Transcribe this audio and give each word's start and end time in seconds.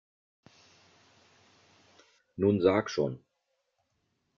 Nun 2.37 2.59
sag 2.59 2.89
schon! 2.89 3.23